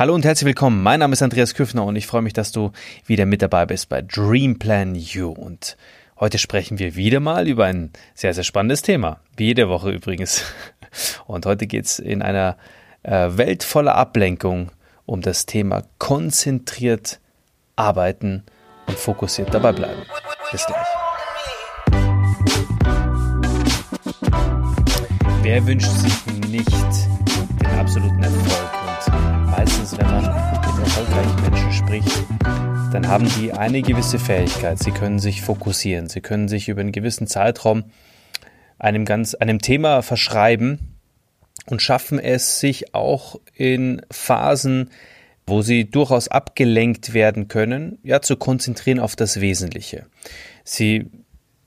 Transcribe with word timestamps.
Hallo 0.00 0.14
und 0.14 0.24
herzlich 0.24 0.46
willkommen. 0.46 0.82
Mein 0.82 1.00
Name 1.00 1.12
ist 1.12 1.20
Andreas 1.20 1.52
Küffner 1.52 1.84
und 1.84 1.94
ich 1.94 2.06
freue 2.06 2.22
mich, 2.22 2.32
dass 2.32 2.52
du 2.52 2.72
wieder 3.04 3.26
mit 3.26 3.42
dabei 3.42 3.66
bist 3.66 3.90
bei 3.90 4.00
Dream 4.00 4.58
Plan 4.58 4.94
You. 4.94 5.28
Und 5.28 5.76
heute 6.18 6.38
sprechen 6.38 6.78
wir 6.78 6.96
wieder 6.96 7.20
mal 7.20 7.46
über 7.46 7.66
ein 7.66 7.90
sehr, 8.14 8.32
sehr 8.32 8.44
spannendes 8.44 8.80
Thema. 8.80 9.20
Wie 9.36 9.44
jede 9.44 9.68
Woche 9.68 9.90
übrigens. 9.90 10.42
Und 11.26 11.44
heute 11.44 11.66
geht 11.66 11.84
es 11.84 11.98
in 11.98 12.22
einer 12.22 12.56
äh, 13.02 13.28
Welt 13.32 13.62
voller 13.62 13.94
Ablenkung 13.94 14.72
um 15.04 15.20
das 15.20 15.44
Thema 15.44 15.82
konzentriert 15.98 17.20
arbeiten 17.76 18.44
und 18.86 18.98
fokussiert 18.98 19.52
dabei 19.52 19.72
bleiben. 19.72 20.00
Bis 20.50 20.64
gleich. 20.64 20.86
Wer 25.42 25.66
wünscht 25.66 25.90
sich 25.90 26.26
nicht 26.48 26.70
den 27.60 27.78
absoluten 27.78 28.22
Erfolg? 28.22 28.39
Spricht, 31.90 32.24
dann 32.92 33.08
haben 33.08 33.28
die 33.40 33.52
eine 33.52 33.82
gewisse 33.82 34.20
Fähigkeit. 34.20 34.78
Sie 34.78 34.92
können 34.92 35.18
sich 35.18 35.42
fokussieren. 35.42 36.08
Sie 36.08 36.20
können 36.20 36.46
sich 36.46 36.68
über 36.68 36.82
einen 36.82 36.92
gewissen 36.92 37.26
Zeitraum 37.26 37.84
einem 38.78 39.04
ganz, 39.04 39.34
einem 39.34 39.60
Thema 39.60 40.02
verschreiben 40.02 40.94
und 41.66 41.82
schaffen 41.82 42.20
es 42.20 42.60
sich 42.60 42.94
auch 42.94 43.40
in 43.54 44.02
Phasen, 44.08 44.90
wo 45.48 45.62
sie 45.62 45.90
durchaus 45.90 46.28
abgelenkt 46.28 47.12
werden 47.12 47.48
können, 47.48 47.98
ja, 48.04 48.22
zu 48.22 48.36
konzentrieren 48.36 49.00
auf 49.00 49.16
das 49.16 49.40
Wesentliche. 49.40 50.06
Sie 50.62 51.10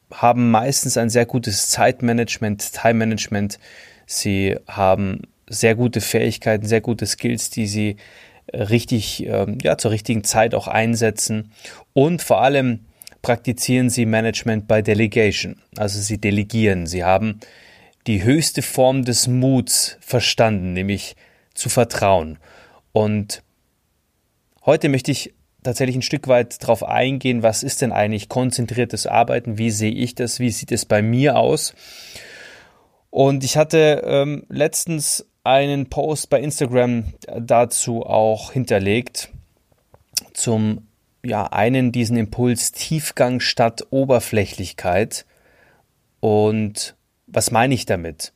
haben 0.09 0.51
meistens 0.51 0.95
ein 0.95 1.09
sehr 1.09 1.25
gutes 1.25 1.69
Zeitmanagement, 1.69 2.71
Time-Management. 2.71 3.59
Sie 4.05 4.55
haben 4.67 5.23
sehr 5.49 5.75
gute 5.75 5.99
Fähigkeiten, 5.99 6.65
sehr 6.65 6.81
gute 6.81 7.05
Skills, 7.07 7.49
die 7.49 7.67
sie 7.67 7.97
richtig, 8.51 9.25
ähm, 9.25 9.57
ja, 9.61 9.77
zur 9.77 9.91
richtigen 9.91 10.23
Zeit 10.23 10.55
auch 10.55 10.67
einsetzen. 10.67 11.51
Und 11.93 12.21
vor 12.21 12.41
allem 12.41 12.85
praktizieren 13.21 13.89
sie 13.89 14.05
Management 14.05 14.67
bei 14.67 14.81
Delegation. 14.81 15.61
Also 15.77 15.99
sie 15.99 16.19
delegieren. 16.19 16.87
Sie 16.87 17.03
haben 17.03 17.39
die 18.07 18.23
höchste 18.23 18.61
Form 18.61 19.05
des 19.05 19.27
Muts 19.27 19.97
verstanden, 20.01 20.73
nämlich 20.73 21.15
zu 21.53 21.69
vertrauen. 21.69 22.37
Und 22.91 23.43
heute 24.65 24.89
möchte 24.89 25.11
ich 25.11 25.33
tatsächlich 25.63 25.95
ein 25.95 26.01
Stück 26.01 26.27
weit 26.27 26.61
darauf 26.61 26.83
eingehen, 26.83 27.43
was 27.43 27.63
ist 27.63 27.81
denn 27.81 27.93
eigentlich 27.93 28.27
konzentriertes 28.27 29.07
Arbeiten, 29.07 29.57
wie 29.57 29.71
sehe 29.71 29.91
ich 29.91 30.15
das, 30.15 30.39
wie 30.39 30.49
sieht 30.49 30.71
es 30.71 30.85
bei 30.85 31.01
mir 31.01 31.37
aus. 31.37 31.73
Und 33.09 33.43
ich 33.43 33.57
hatte 33.57 34.03
ähm, 34.05 34.45
letztens 34.49 35.25
einen 35.43 35.89
Post 35.89 36.29
bei 36.29 36.39
Instagram 36.39 37.13
dazu 37.39 38.05
auch 38.05 38.51
hinterlegt 38.51 39.29
zum 40.33 40.87
ja 41.25 41.45
einen 41.47 41.91
diesen 41.91 42.17
Impuls 42.17 42.71
Tiefgang 42.71 43.39
statt 43.39 43.87
Oberflächlichkeit 43.91 45.25
und 46.19 46.95
was 47.27 47.51
meine 47.51 47.73
ich 47.73 47.85
damit? 47.85 48.33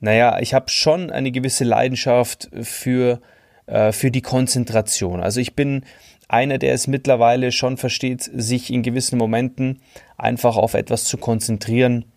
Naja, 0.00 0.38
ich 0.40 0.54
habe 0.54 0.70
schon 0.70 1.10
eine 1.10 1.30
gewisse 1.30 1.64
Leidenschaft 1.64 2.50
für, 2.62 3.20
äh, 3.66 3.92
für 3.92 4.10
die 4.10 4.22
Konzentration. 4.22 5.20
Also 5.20 5.40
ich 5.40 5.54
bin 5.54 5.84
einer, 6.28 6.58
der 6.58 6.72
es 6.72 6.86
mittlerweile 6.86 7.52
schon 7.52 7.76
versteht, 7.76 8.22
sich 8.22 8.72
in 8.72 8.82
gewissen 8.82 9.18
Momenten 9.18 9.82
einfach 10.16 10.56
auf 10.56 10.74
etwas 10.74 11.04
zu 11.04 11.18
konzentrieren 11.18 12.09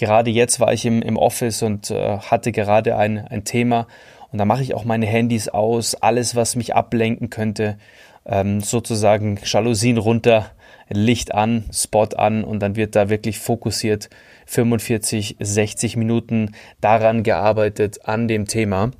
Gerade 0.00 0.30
jetzt 0.30 0.60
war 0.60 0.72
ich 0.72 0.86
im, 0.86 1.02
im 1.02 1.18
Office 1.18 1.62
und 1.62 1.90
äh, 1.90 2.16
hatte 2.16 2.52
gerade 2.52 2.96
ein, 2.96 3.18
ein 3.18 3.44
Thema 3.44 3.86
und 4.32 4.38
da 4.38 4.46
mache 4.46 4.62
ich 4.62 4.72
auch 4.72 4.84
meine 4.86 5.04
Handys 5.04 5.50
aus, 5.50 5.94
alles, 5.94 6.34
was 6.34 6.56
mich 6.56 6.74
ablenken 6.74 7.28
könnte, 7.28 7.76
ähm, 8.24 8.62
sozusagen 8.62 9.38
Jalousien 9.44 9.98
runter, 9.98 10.52
Licht 10.88 11.34
an, 11.34 11.64
Spot 11.70 12.08
an 12.16 12.44
und 12.44 12.60
dann 12.60 12.76
wird 12.76 12.96
da 12.96 13.10
wirklich 13.10 13.40
fokussiert 13.40 14.08
45, 14.46 15.36
60 15.38 15.98
Minuten 15.98 16.52
daran 16.80 17.22
gearbeitet 17.22 18.06
an 18.06 18.26
dem 18.26 18.46
Thema. 18.46 18.92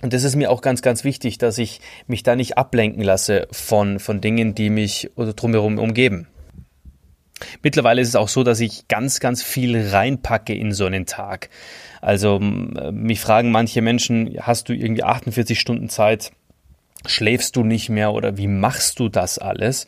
Und 0.00 0.14
das 0.14 0.24
ist 0.24 0.34
mir 0.34 0.50
auch 0.50 0.62
ganz, 0.62 0.80
ganz 0.80 1.04
wichtig, 1.04 1.36
dass 1.36 1.58
ich 1.58 1.82
mich 2.06 2.22
da 2.22 2.36
nicht 2.36 2.56
ablenken 2.56 3.02
lasse 3.02 3.48
von, 3.50 3.98
von 3.98 4.22
Dingen, 4.22 4.54
die 4.54 4.70
mich 4.70 5.10
drumherum 5.14 5.78
umgeben. 5.78 6.26
Mittlerweile 7.62 8.00
ist 8.00 8.08
es 8.08 8.16
auch 8.16 8.28
so, 8.28 8.42
dass 8.42 8.60
ich 8.60 8.88
ganz, 8.88 9.20
ganz 9.20 9.42
viel 9.42 9.88
reinpacke 9.90 10.54
in 10.54 10.72
so 10.72 10.86
einen 10.86 11.06
Tag. 11.06 11.50
Also 12.00 12.38
mich 12.40 13.20
fragen 13.20 13.50
manche 13.50 13.82
Menschen, 13.82 14.36
hast 14.40 14.68
du 14.68 14.72
irgendwie 14.72 15.04
48 15.04 15.58
Stunden 15.58 15.88
Zeit? 15.88 16.32
Schläfst 17.06 17.56
du 17.56 17.62
nicht 17.62 17.88
mehr 17.88 18.12
oder 18.12 18.36
wie 18.36 18.48
machst 18.48 18.98
du 18.98 19.08
das 19.08 19.38
alles? 19.38 19.86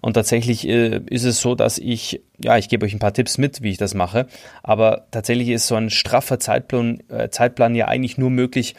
Und 0.00 0.14
tatsächlich 0.14 0.68
äh, 0.68 1.00
ist 1.10 1.24
es 1.24 1.40
so, 1.40 1.54
dass 1.54 1.78
ich, 1.78 2.22
ja, 2.38 2.58
ich 2.58 2.68
gebe 2.68 2.86
euch 2.86 2.92
ein 2.92 2.98
paar 2.98 3.14
Tipps 3.14 3.38
mit, 3.38 3.62
wie 3.62 3.70
ich 3.70 3.78
das 3.78 3.94
mache, 3.94 4.26
aber 4.62 5.06
tatsächlich 5.10 5.48
ist 5.48 5.66
so 5.66 5.74
ein 5.74 5.90
straffer 5.90 6.38
Zeitplan, 6.38 7.02
äh, 7.08 7.28
Zeitplan 7.30 7.74
ja 7.74 7.88
eigentlich 7.88 8.18
nur 8.18 8.30
möglich, 8.30 8.74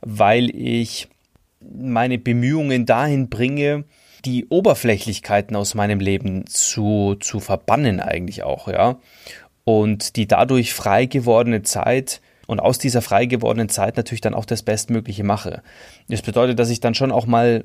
weil 0.00 0.50
ich 0.54 1.08
meine 1.60 2.18
Bemühungen 2.18 2.86
dahin 2.86 3.28
bringe, 3.28 3.84
die 4.24 4.46
Oberflächlichkeiten 4.48 5.56
aus 5.56 5.74
meinem 5.74 6.00
Leben 6.00 6.46
zu, 6.46 7.16
zu 7.20 7.40
verbannen 7.40 8.00
eigentlich 8.00 8.42
auch, 8.42 8.68
ja. 8.68 8.98
Und 9.64 10.16
die 10.16 10.26
dadurch 10.26 10.74
frei 10.74 11.06
gewordene 11.06 11.62
Zeit 11.62 12.20
und 12.46 12.60
aus 12.60 12.78
dieser 12.78 13.02
frei 13.02 13.26
gewordenen 13.26 13.68
Zeit 13.68 13.96
natürlich 13.96 14.20
dann 14.20 14.34
auch 14.34 14.44
das 14.44 14.62
Bestmögliche 14.62 15.24
mache. 15.24 15.62
Das 16.08 16.22
bedeutet, 16.22 16.58
dass 16.58 16.70
ich 16.70 16.80
dann 16.80 16.94
schon 16.94 17.12
auch 17.12 17.26
mal 17.26 17.64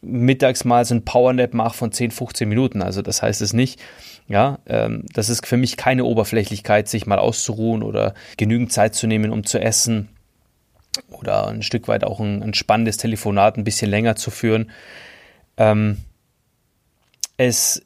mittags 0.00 0.64
mal 0.64 0.84
so 0.84 0.94
ein 0.94 1.04
Powernap 1.04 1.54
mache 1.54 1.76
von 1.76 1.92
10, 1.92 2.10
15 2.10 2.48
Minuten. 2.48 2.82
Also 2.82 3.02
das 3.02 3.22
heißt 3.22 3.42
es 3.42 3.52
nicht, 3.52 3.80
ja, 4.28 4.58
ähm, 4.66 5.04
das 5.12 5.28
ist 5.28 5.46
für 5.46 5.56
mich 5.56 5.76
keine 5.76 6.04
Oberflächlichkeit, 6.04 6.88
sich 6.88 7.06
mal 7.06 7.18
auszuruhen 7.18 7.82
oder 7.82 8.14
genügend 8.36 8.72
Zeit 8.72 8.94
zu 8.94 9.06
nehmen, 9.06 9.30
um 9.30 9.44
zu 9.44 9.60
essen 9.60 10.08
oder 11.10 11.48
ein 11.48 11.62
Stück 11.62 11.88
weit 11.88 12.04
auch 12.04 12.20
ein, 12.20 12.42
ein 12.42 12.54
spannendes 12.54 12.96
Telefonat 12.96 13.56
ein 13.56 13.64
bisschen 13.64 13.90
länger 13.90 14.16
zu 14.16 14.30
führen. 14.30 14.70
Ähm, 15.58 15.98
es, 17.36 17.82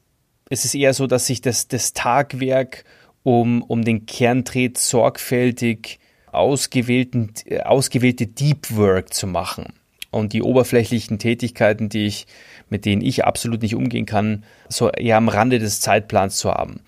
es 0.48 0.64
ist 0.64 0.74
eher 0.74 0.94
so, 0.94 1.06
dass 1.06 1.26
sich 1.26 1.40
das, 1.40 1.66
das 1.66 1.92
Tagwerk 1.92 2.84
um, 3.22 3.62
um 3.62 3.84
den 3.84 4.06
Kern 4.06 4.44
dreht, 4.44 4.78
sorgfältig 4.78 5.98
ausgewählten, 6.30 7.32
äh, 7.46 7.60
ausgewählte 7.60 8.26
Deep 8.26 8.76
Work 8.76 9.12
zu 9.12 9.26
machen. 9.26 9.72
Und 10.10 10.34
die 10.34 10.42
oberflächlichen 10.42 11.18
Tätigkeiten, 11.18 11.88
die 11.88 12.06
ich, 12.06 12.26
mit 12.68 12.84
denen 12.84 13.00
ich 13.00 13.24
absolut 13.24 13.62
nicht 13.62 13.74
umgehen 13.74 14.04
kann, 14.04 14.44
so 14.68 14.90
eher 14.90 15.16
am 15.16 15.28
Rande 15.28 15.58
des 15.58 15.80
Zeitplans 15.80 16.36
zu 16.36 16.50
haben. 16.50 16.80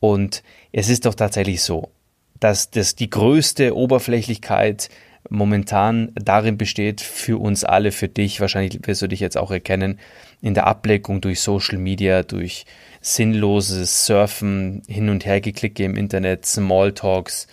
Und 0.00 0.42
es 0.72 0.88
ist 0.88 1.06
doch 1.06 1.14
tatsächlich 1.14 1.62
so, 1.62 1.92
dass 2.40 2.70
das 2.70 2.96
die 2.96 3.08
größte 3.08 3.76
Oberflächlichkeit 3.76 4.88
momentan 5.28 6.12
darin 6.14 6.58
besteht, 6.58 7.00
für 7.00 7.40
uns 7.40 7.64
alle, 7.64 7.92
für 7.92 8.08
dich, 8.08 8.40
wahrscheinlich 8.40 8.78
wirst 8.86 9.02
du 9.02 9.06
dich 9.06 9.20
jetzt 9.20 9.38
auch 9.38 9.50
erkennen, 9.50 9.98
in 10.40 10.54
der 10.54 10.66
Ableckung 10.66 11.20
durch 11.20 11.40
Social 11.40 11.78
Media, 11.78 12.22
durch 12.22 12.66
sinnloses 13.00 14.06
Surfen, 14.06 14.82
hin 14.88 15.08
und 15.08 15.24
her 15.24 15.40
geklicke 15.40 15.84
im 15.84 15.96
Internet, 15.96 16.46
Smalltalks, 16.46 17.46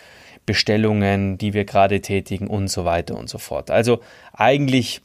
Bestellungen, 0.45 1.37
die 1.37 1.53
wir 1.53 1.65
gerade 1.65 2.01
tätigen 2.01 2.47
und 2.47 2.69
so 2.69 2.85
weiter 2.85 3.17
und 3.17 3.29
so 3.29 3.37
fort. 3.37 3.69
Also 3.69 4.01
eigentlich 4.33 5.01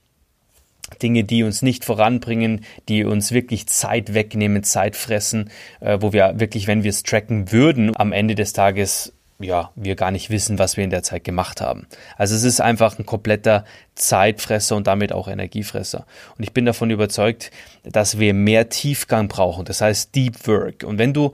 Dinge, 1.03 1.25
die 1.25 1.43
uns 1.43 1.63
nicht 1.63 1.85
voranbringen, 1.85 2.65
die 2.89 3.05
uns 3.05 3.33
wirklich 3.33 3.67
Zeit 3.67 4.15
wegnehmen, 4.15 4.63
Zeit 4.65 4.97
fressen, 4.97 5.51
äh, 5.81 5.99
wo 6.01 6.13
wir 6.13 6.39
wirklich, 6.39 6.67
wenn 6.67 6.83
wir 6.83 6.91
es 6.91 7.03
tracken 7.03 7.53
würden, 7.53 7.97
am 7.97 8.13
Ende 8.13 8.35
des 8.35 8.53
Tages 8.53 9.14
ja, 9.39 9.73
wir 9.75 9.97
gar 9.97 10.11
nicht 10.11 10.31
wissen, 10.31 10.59
was 10.59 10.77
wir 10.77 10.85
in 10.85 10.91
der 10.91 11.03
Zeit 11.03 11.25
gemacht 11.25 11.61
haben. 11.61 11.87
Also 12.17 12.35
es 12.35 12.45
ist 12.45 12.61
einfach 12.61 12.99
ein 12.99 13.07
kompletter 13.07 13.65
Zeitfresser 13.95 14.75
und 14.75 14.87
damit 14.87 15.13
auch 15.13 15.29
Energiefresser. 15.29 16.07
Und 16.37 16.43
ich 16.43 16.53
bin 16.53 16.65
davon 16.65 16.91
überzeugt, 16.91 17.51
dass 17.85 18.19
wir 18.19 18.35
mehr 18.35 18.69
Tiefgang 18.69 19.29
brauchen, 19.29 19.65
das 19.65 19.81
heißt 19.81 20.15
Deep 20.15 20.47
Work. 20.49 20.85
Und 20.85 20.99
wenn 20.99 21.13
du 21.13 21.33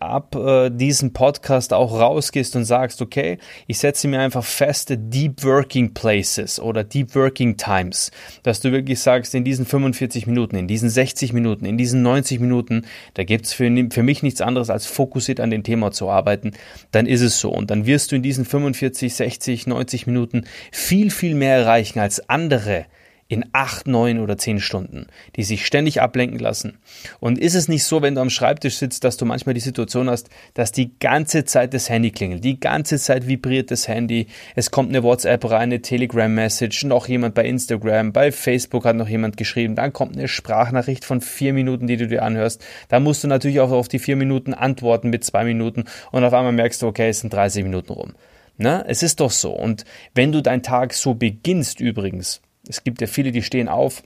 ab 0.00 0.34
äh, 0.34 0.70
diesem 0.70 1.12
Podcast 1.12 1.72
auch 1.72 1.92
rausgehst 1.92 2.54
und 2.56 2.64
sagst, 2.64 3.00
okay, 3.02 3.38
ich 3.66 3.78
setze 3.78 4.06
mir 4.08 4.20
einfach 4.20 4.44
feste 4.44 4.98
Deep 4.98 5.42
Working 5.44 5.94
Places 5.94 6.60
oder 6.60 6.84
Deep 6.84 7.14
Working 7.14 7.56
Times, 7.56 8.10
dass 8.42 8.60
du 8.60 8.70
wirklich 8.70 9.00
sagst, 9.00 9.34
in 9.34 9.44
diesen 9.44 9.66
45 9.66 10.26
Minuten, 10.26 10.56
in 10.56 10.68
diesen 10.68 10.90
60 10.90 11.32
Minuten, 11.32 11.64
in 11.64 11.78
diesen 11.78 12.02
90 12.02 12.40
Minuten, 12.40 12.86
da 13.14 13.24
gibt's 13.24 13.52
für, 13.52 13.70
für 13.90 14.02
mich 14.02 14.22
nichts 14.22 14.40
anderes 14.40 14.70
als 14.70 14.86
fokussiert 14.86 15.40
an 15.40 15.50
dem 15.50 15.62
Thema 15.62 15.90
zu 15.90 16.10
arbeiten, 16.10 16.52
dann 16.90 17.06
ist 17.06 17.22
es 17.22 17.40
so. 17.40 17.50
Und 17.50 17.70
dann 17.70 17.86
wirst 17.86 18.12
du 18.12 18.16
in 18.16 18.22
diesen 18.22 18.44
45, 18.44 19.14
60, 19.14 19.66
90 19.66 20.06
Minuten 20.06 20.44
viel, 20.70 21.10
viel 21.10 21.34
mehr 21.34 21.56
erreichen 21.56 21.87
als 21.96 22.28
andere 22.28 22.86
in 23.28 23.44
acht, 23.52 23.86
neun 23.86 24.20
oder 24.20 24.38
zehn 24.38 24.58
Stunden, 24.58 25.06
die 25.36 25.42
sich 25.42 25.66
ständig 25.66 26.00
ablenken 26.00 26.38
lassen. 26.38 26.78
Und 27.20 27.38
ist 27.38 27.54
es 27.54 27.68
nicht 27.68 27.84
so, 27.84 28.00
wenn 28.00 28.14
du 28.14 28.22
am 28.22 28.30
Schreibtisch 28.30 28.76
sitzt, 28.76 29.04
dass 29.04 29.18
du 29.18 29.26
manchmal 29.26 29.54
die 29.54 29.60
Situation 29.60 30.08
hast, 30.08 30.30
dass 30.54 30.72
die 30.72 30.98
ganze 30.98 31.44
Zeit 31.44 31.74
das 31.74 31.90
Handy 31.90 32.10
klingelt, 32.10 32.42
die 32.42 32.58
ganze 32.58 32.98
Zeit 32.98 33.28
vibriert 33.28 33.70
das 33.70 33.86
Handy, 33.86 34.28
es 34.56 34.70
kommt 34.70 34.88
eine 34.88 35.02
WhatsApp 35.02 35.44
rein, 35.44 35.64
eine 35.64 35.82
Telegram-Message, 35.82 36.84
noch 36.84 37.06
jemand 37.06 37.34
bei 37.34 37.44
Instagram, 37.44 38.14
bei 38.14 38.32
Facebook 38.32 38.86
hat 38.86 38.96
noch 38.96 39.08
jemand 39.08 39.36
geschrieben, 39.36 39.74
dann 39.74 39.92
kommt 39.92 40.16
eine 40.16 40.26
Sprachnachricht 40.26 41.04
von 41.04 41.20
vier 41.20 41.52
Minuten, 41.52 41.86
die 41.86 41.98
du 41.98 42.08
dir 42.08 42.22
anhörst. 42.22 42.64
Da 42.88 42.98
musst 42.98 43.22
du 43.22 43.28
natürlich 43.28 43.60
auch 43.60 43.72
auf 43.72 43.88
die 43.88 43.98
vier 43.98 44.16
Minuten 44.16 44.54
antworten 44.54 45.10
mit 45.10 45.22
zwei 45.22 45.44
Minuten 45.44 45.84
und 46.12 46.24
auf 46.24 46.32
einmal 46.32 46.52
merkst 46.52 46.80
du, 46.80 46.86
okay, 46.86 47.10
es 47.10 47.20
sind 47.20 47.34
30 47.34 47.62
Minuten 47.64 47.92
rum. 47.92 48.14
Na, 48.58 48.84
es 48.86 49.02
ist 49.02 49.20
doch 49.20 49.30
so. 49.30 49.52
Und 49.52 49.84
wenn 50.14 50.32
du 50.32 50.42
deinen 50.42 50.62
Tag 50.62 50.92
so 50.92 51.14
beginnst 51.14 51.80
übrigens, 51.80 52.42
es 52.68 52.84
gibt 52.84 53.00
ja 53.00 53.06
viele, 53.06 53.32
die 53.32 53.42
stehen 53.42 53.68
auf 53.68 54.02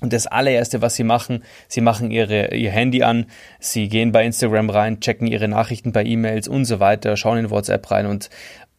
und 0.00 0.12
das 0.12 0.26
allererste, 0.26 0.82
was 0.82 0.96
sie 0.96 1.04
machen, 1.04 1.44
sie 1.68 1.80
machen 1.80 2.10
ihre, 2.10 2.54
ihr 2.54 2.70
Handy 2.70 3.02
an, 3.02 3.26
sie 3.60 3.88
gehen 3.88 4.12
bei 4.12 4.26
Instagram 4.26 4.68
rein, 4.68 5.00
checken 5.00 5.28
ihre 5.28 5.48
Nachrichten 5.48 5.92
bei 5.92 6.04
E-Mails 6.04 6.48
und 6.48 6.64
so 6.64 6.80
weiter, 6.80 7.16
schauen 7.16 7.38
in 7.38 7.50
WhatsApp 7.50 7.90
rein 7.90 8.06
und, 8.06 8.28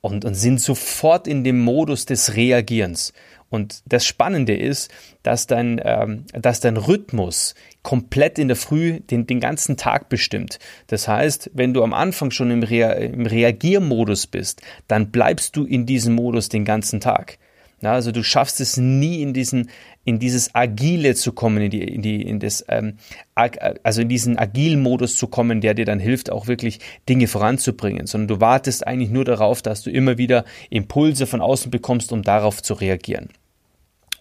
und, 0.01 0.25
und 0.25 0.35
sind 0.35 0.61
sofort 0.61 1.27
in 1.27 1.43
dem 1.43 1.59
Modus 1.59 2.05
des 2.05 2.35
Reagierens. 2.35 3.13
Und 3.49 3.81
das 3.85 4.05
Spannende 4.05 4.55
ist, 4.55 4.91
dass 5.23 5.47
dein, 5.47 5.79
ähm, 5.83 6.25
dass 6.33 6.59
dein 6.59 6.75
Rhythmus 6.75 7.55
komplett 7.81 8.39
in 8.39 8.49
der 8.49 8.57
Früh 8.57 8.99
den, 8.99 9.25
den 9.25 9.39
ganzen 9.39 9.77
Tag 9.77 10.09
bestimmt. 10.09 10.59
Das 10.87 11.07
heißt, 11.07 11.51
wenn 11.53 11.73
du 11.73 11.83
am 11.83 11.93
Anfang 11.93 12.31
schon 12.31 12.51
im, 12.51 12.63
Rea 12.63 12.91
im 12.91 13.25
Reagiermodus 13.25 14.27
bist, 14.27 14.61
dann 14.87 15.11
bleibst 15.11 15.55
du 15.55 15.63
in 15.63 15.85
diesem 15.85 16.15
Modus 16.15 16.49
den 16.49 16.65
ganzen 16.65 16.99
Tag. 16.99 17.37
Ja, 17.81 17.93
also 17.93 18.11
du 18.11 18.23
schaffst 18.23 18.59
es 18.59 18.77
nie 18.77 19.21
in 19.21 19.33
diesen, 19.33 19.69
in 20.03 20.17
dieses 20.17 20.55
Agile 20.55 21.13
zu 21.13 21.31
kommen, 21.31 21.61
in 21.61 21.69
die, 21.69 21.83
in 21.83 22.01
die, 22.01 22.21
in 22.23 22.39
das, 22.39 22.65
ähm, 22.69 22.97
also 23.35 24.01
in 24.01 24.09
diesen 24.09 24.37
Agil-Modus 24.37 25.15
zu 25.15 25.27
kommen, 25.27 25.61
der 25.61 25.75
dir 25.75 25.85
dann 25.85 25.99
hilft, 25.99 26.31
auch 26.31 26.47
wirklich 26.47 26.79
Dinge 27.07 27.27
voranzubringen, 27.27 28.07
sondern 28.07 28.27
du 28.27 28.41
wartest 28.41 28.87
eigentlich 28.87 29.11
nur 29.11 29.25
darauf, 29.25 29.61
dass 29.61 29.83
du 29.83 29.91
immer 29.91 30.17
wieder 30.17 30.43
Impulse 30.71 31.27
von 31.27 31.39
außen 31.39 31.69
bekommst, 31.69 32.11
um 32.11 32.23
darauf 32.23 32.63
zu 32.63 32.73
reagieren. 32.73 33.29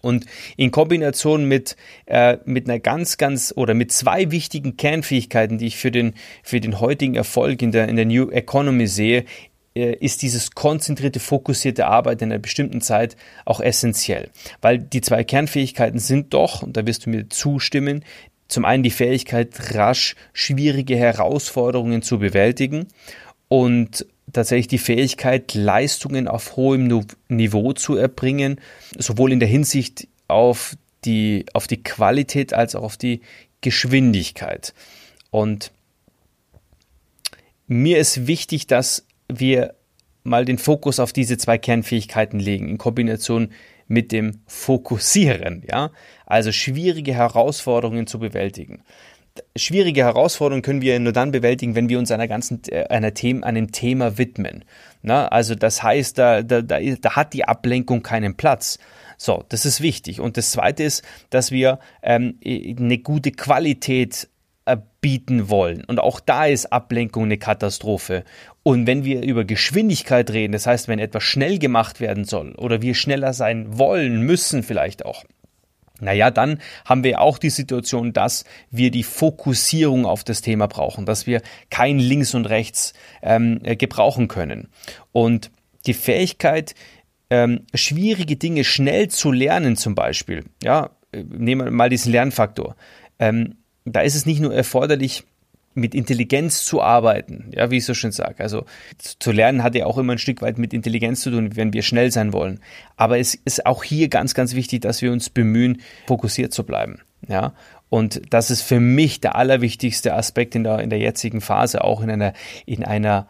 Und 0.03 0.27
in 0.57 0.71
Kombination 0.71 1.47
mit, 1.47 1.77
äh, 2.05 2.37
mit 2.45 2.69
einer 2.69 2.79
ganz, 2.79 3.17
ganz 3.17 3.53
oder 3.57 3.75
mit 3.75 3.91
zwei 3.91 4.31
wichtigen 4.31 4.77
Kernfähigkeiten, 4.77 5.59
die 5.59 5.67
ich 5.67 5.77
für 5.77 5.91
den, 5.91 6.15
für 6.43 6.61
den 6.61 6.79
heutigen 6.79 7.15
Erfolg 7.15 7.63
in 7.63 7.73
der, 7.73 7.89
in 7.89 7.97
der 7.97 8.05
New 8.05 8.31
Economy 8.31 8.87
sehe, 8.87 9.21
äh, 9.21 9.25
ist 9.77 10.23
dieses 10.23 10.53
konzentrierte, 10.53 11.21
fokussierte 11.21 11.87
Arbeit 11.87 12.23
in 12.23 12.33
einer 12.33 12.39
bestimmten 12.39 12.81
Zeit 12.81 13.17
auch 13.45 13.61
essentiell. 13.61 14.31
Weil 14.61 14.79
die 14.79 15.01
zwei 15.01 15.25
Kernfähigkeiten 15.25 15.99
sind 15.99 16.33
doch, 16.33 16.63
und 16.63 16.77
da 16.77 16.87
wirst 16.87 17.07
du 17.07 17.11
mir 17.11 17.29
zustimmen, 17.29 18.05
zum 18.49 18.65
einen 18.65 18.83
die 18.83 18.91
Fähigkeit, 18.91 19.75
rasch 19.75 20.15
schwierige 20.33 20.97
Herausforderungen 20.97 22.03
zu 22.03 22.19
bewältigen 22.19 22.87
und 23.49 24.07
tatsächlich 24.33 24.69
die 24.69 24.79
Fähigkeit, 24.79 25.55
Leistungen 25.55 26.29
auf 26.29 26.57
hohem 26.57 27.07
Niveau 27.29 27.73
zu 27.73 27.97
erbringen, 27.97 28.61
sowohl 28.97 29.33
in 29.33 29.41
der 29.41 29.49
Hinsicht 29.49 30.09
auf 30.29 30.77
die, 31.05 31.47
auf 31.53 31.67
die 31.67 31.83
Qualität 31.83 32.53
als 32.53 32.75
auch 32.75 32.83
auf 32.83 32.97
die 32.97 33.21
Geschwindigkeit. 33.61 34.75
Und 35.31 35.71
mir 37.67 37.99
ist 37.99 38.27
wichtig, 38.27 38.67
dass 38.67 39.06
wir 39.29 39.75
mal 40.23 40.45
den 40.45 40.59
Fokus 40.59 40.99
auf 41.01 41.13
diese 41.13 41.39
zwei 41.39 41.59
Kernfähigkeiten 41.59 42.41
legen, 42.41 42.69
in 42.69 42.79
Kombination 42.79 43.51
mit 43.89 44.13
dem 44.13 44.41
Fokussieren, 44.47 45.63
ja, 45.71 45.91
also 46.27 46.51
schwierige 46.51 47.15
Herausforderungen 47.15 48.07
zu 48.07 48.19
bewältigen. 48.19 48.83
Schwierige 49.55 50.03
Herausforderungen 50.03 50.63
können 50.63 50.81
wir 50.81 50.99
nur 50.99 51.13
dann 51.13 51.31
bewältigen, 51.31 51.75
wenn 51.75 51.89
wir 51.89 51.99
uns 51.99 52.11
einer 52.11 52.27
ganzen, 52.27 52.63
äh, 52.69 52.85
einer 52.89 53.15
Thema, 53.15 53.47
einem 53.47 53.71
Thema 53.71 54.19
widmen. 54.19 54.65
Na, 55.03 55.29
also 55.29 55.55
das 55.55 55.83
heißt, 55.83 56.19
da, 56.19 56.43
da, 56.43 56.63
da, 56.63 56.79
da 56.81 57.17
hat 57.17 57.35
die 57.35 57.45
Ablenkung 57.45 58.03
keinen 58.03 58.37
Platz. 58.37 58.79
So, 59.19 59.45
das 59.51 59.67
ist 59.67 59.83
wichtig. 59.83 60.21
Und 60.21 60.37
das 60.37 60.51
Zweite 60.53 60.83
ist, 60.83 61.05
dass 61.31 61.51
wir 61.51 61.79
ähm, 62.03 62.39
eine 62.45 62.99
gute 62.99 63.31
Qualität 63.31 64.29
bieten 65.07 65.49
wollen. 65.49 65.85
Und 65.85 66.01
auch 66.01 66.19
da 66.19 66.47
ist 66.47 66.73
Ablenkung 66.73 67.27
eine 67.27 67.39
Katastrophe. 67.39 68.25
Und 68.65 68.89
wenn 68.89 69.05
wir 69.05 69.23
über 69.23 69.45
Geschwindigkeit 69.45 70.33
reden, 70.33 70.53
das 70.53 70.67
heißt, 70.67 70.89
wenn 70.89 70.99
etwas 70.99 71.23
schnell 71.23 71.61
gemacht 71.61 72.01
werden 72.01 72.25
soll 72.25 72.57
oder 72.57 72.83
wir 72.83 72.97
schneller 72.97 73.33
sein 73.33 73.79
wollen, 73.79 74.23
müssen 74.23 74.65
vielleicht 74.65 75.07
auch, 75.07 75.23
naja, 76.01 76.33
dann 76.33 76.59
haben 76.85 77.05
wir 77.05 77.21
auch 77.21 77.39
die 77.39 77.51
Situation, 77.51 78.15
dass 78.15 78.47
wir 78.73 78.91
die 78.91 79.05
Fokussierung 79.05 80.07
auf 80.07 80.25
das 80.25 80.41
Thema 80.41 80.67
brauchen, 80.67 81.07
dass 81.07 81.29
wir 81.29 81.41
kein 81.71 82.01
Links 82.01 82.35
und 82.35 82.47
Rechts 82.47 82.93
ähm, 83.23 83.61
äh, 83.63 83.77
gebrauchen 83.77 84.27
können. 84.27 84.67
Und 85.13 85.53
die 85.87 85.95
Fähigkeit, 85.95 86.75
ähm, 87.31 87.61
schwierige 87.75 88.35
Dinge 88.35 88.65
schnell 88.65 89.07
zu 89.07 89.31
lernen, 89.31 89.77
zum 89.77 89.95
Beispiel, 89.95 90.47
ja, 90.65 90.91
äh, 91.13 91.23
nehmen 91.23 91.67
wir 91.67 91.71
mal 91.71 91.91
diesen 91.91 92.11
Lernfaktor. 92.11 92.75
Ähm, 93.21 93.55
da 93.87 94.01
ist 94.01 94.15
es 94.15 94.27
nicht 94.27 94.41
nur 94.41 94.55
erforderlich, 94.55 95.25
mit 95.77 95.95
Intelligenz 95.95 96.65
zu 96.65 96.81
arbeiten, 96.81 97.51
ja, 97.55 97.71
wie 97.71 97.77
ich 97.77 97.85
so 97.85 97.93
schön 97.93 98.11
sage. 98.11 98.43
Also 98.43 98.65
zu 98.99 99.31
lernen 99.31 99.63
hat 99.63 99.75
ja 99.75 99.85
auch 99.85 99.99
immer 99.99 100.15
ein 100.15 100.19
Stück 100.19 100.41
weit 100.41 100.57
mit 100.57 100.73
Intelligenz 100.73 101.21
zu 101.21 101.31
tun, 101.31 101.55
wenn 101.55 101.75
wir 101.75 101.83
schnell 101.83 102.11
sein 102.11 102.33
wollen. 102.33 102.61
Aber 102.97 103.19
es 103.19 103.35
ist 103.35 103.67
auch 103.67 103.85
hier 103.85 104.09
ganz, 104.09 104.33
ganz 104.33 104.55
wichtig, 104.55 104.81
dass 104.81 105.03
wir 105.03 105.13
uns 105.13 105.29
bemühen, 105.29 105.83
fokussiert 106.07 106.55
zu 106.55 106.65
bleiben. 106.65 107.01
Ja, 107.29 107.53
und 107.91 108.23
das 108.31 108.51
ist 108.51 108.63
für 108.63 108.81
mich 108.81 109.21
der 109.21 109.37
allerwichtigste 109.37 110.15
Aspekt 110.15 110.55
in 110.55 110.65
der, 110.65 110.81
in 110.81 110.91
der 110.91 110.99
jetzigen 110.99 111.43
Phase, 111.43 111.85
auch 111.85 112.01
in 112.01 112.11
einer, 112.11 112.33
in 112.65 112.83
einer 112.83 113.29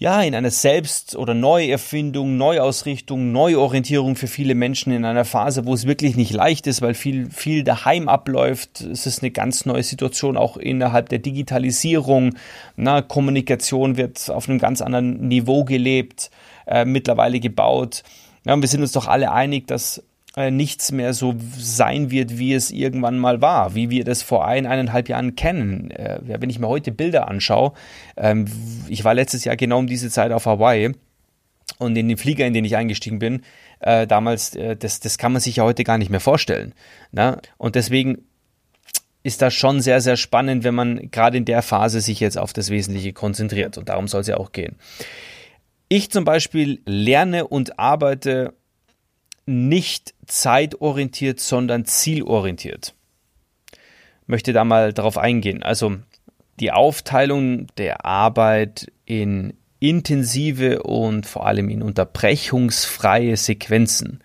ja, 0.00 0.22
in 0.22 0.34
einer 0.34 0.50
Selbst- 0.50 1.14
oder 1.14 1.34
Neuerfindung, 1.34 2.38
Neuausrichtung, 2.38 3.32
Neuorientierung 3.32 4.16
für 4.16 4.28
viele 4.28 4.54
Menschen 4.54 4.94
in 4.94 5.04
einer 5.04 5.26
Phase, 5.26 5.66
wo 5.66 5.74
es 5.74 5.86
wirklich 5.86 6.16
nicht 6.16 6.32
leicht 6.32 6.66
ist, 6.66 6.80
weil 6.80 6.94
viel, 6.94 7.30
viel 7.30 7.64
daheim 7.64 8.08
abläuft. 8.08 8.80
Es 8.80 9.04
ist 9.04 9.22
eine 9.22 9.30
ganz 9.30 9.66
neue 9.66 9.82
Situation 9.82 10.38
auch 10.38 10.56
innerhalb 10.56 11.10
der 11.10 11.18
Digitalisierung. 11.18 12.34
Na, 12.76 13.02
Kommunikation 13.02 13.98
wird 13.98 14.30
auf 14.30 14.48
einem 14.48 14.58
ganz 14.58 14.80
anderen 14.80 15.28
Niveau 15.28 15.64
gelebt, 15.64 16.30
äh, 16.66 16.86
mittlerweile 16.86 17.38
gebaut. 17.38 18.02
Ja, 18.46 18.54
und 18.54 18.62
wir 18.62 18.68
sind 18.68 18.80
uns 18.80 18.92
doch 18.92 19.06
alle 19.06 19.32
einig, 19.32 19.66
dass 19.66 20.02
äh, 20.36 20.50
nichts 20.50 20.92
mehr 20.92 21.12
so 21.12 21.34
sein 21.58 22.10
wird, 22.10 22.38
wie 22.38 22.54
es 22.54 22.70
irgendwann 22.70 23.18
mal 23.18 23.40
war, 23.40 23.74
wie 23.74 23.90
wir 23.90 24.04
das 24.04 24.22
vor 24.22 24.46
ein, 24.46 24.66
eineinhalb 24.66 25.08
Jahren 25.08 25.34
kennen. 25.34 25.90
Äh, 25.90 26.20
wenn 26.22 26.50
ich 26.50 26.58
mir 26.58 26.68
heute 26.68 26.92
Bilder 26.92 27.28
anschaue, 27.28 27.72
ähm, 28.16 28.46
ich 28.88 29.04
war 29.04 29.14
letztes 29.14 29.44
Jahr 29.44 29.56
genau 29.56 29.78
um 29.78 29.86
diese 29.86 30.10
Zeit 30.10 30.32
auf 30.32 30.46
Hawaii 30.46 30.94
und 31.78 31.96
in 31.96 32.08
den 32.08 32.16
Flieger, 32.16 32.46
in 32.46 32.54
den 32.54 32.64
ich 32.64 32.76
eingestiegen 32.76 33.18
bin, 33.18 33.42
äh, 33.80 34.06
damals, 34.06 34.54
äh, 34.54 34.76
das, 34.76 35.00
das 35.00 35.18
kann 35.18 35.32
man 35.32 35.40
sich 35.40 35.56
ja 35.56 35.64
heute 35.64 35.82
gar 35.82 35.98
nicht 35.98 36.10
mehr 36.10 36.20
vorstellen. 36.20 36.74
Ne? 37.10 37.38
Und 37.58 37.74
deswegen 37.74 38.18
ist 39.22 39.42
das 39.42 39.52
schon 39.52 39.80
sehr, 39.80 40.00
sehr 40.00 40.16
spannend, 40.16 40.64
wenn 40.64 40.74
man 40.74 41.10
gerade 41.10 41.36
in 41.36 41.44
der 41.44 41.62
Phase 41.62 42.00
sich 42.00 42.20
jetzt 42.20 42.38
auf 42.38 42.52
das 42.52 42.70
Wesentliche 42.70 43.12
konzentriert. 43.12 43.78
Und 43.78 43.88
darum 43.88 44.08
soll 44.08 44.22
es 44.22 44.26
ja 44.28 44.36
auch 44.36 44.52
gehen. 44.52 44.76
Ich 45.88 46.10
zum 46.10 46.24
Beispiel 46.24 46.80
lerne 46.86 47.48
und 47.48 47.78
arbeite 47.78 48.54
nicht 49.50 50.14
zeitorientiert, 50.26 51.40
sondern 51.40 51.84
zielorientiert. 51.84 52.94
Möchte 54.26 54.52
da 54.52 54.64
mal 54.64 54.92
darauf 54.92 55.18
eingehen. 55.18 55.62
Also 55.62 55.96
die 56.60 56.70
Aufteilung 56.70 57.66
der 57.76 58.04
Arbeit 58.04 58.92
in 59.04 59.54
intensive 59.80 60.82
und 60.82 61.26
vor 61.26 61.46
allem 61.46 61.68
in 61.68 61.82
unterbrechungsfreie 61.82 63.36
Sequenzen. 63.36 64.22